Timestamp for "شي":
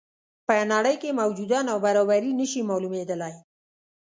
2.51-2.61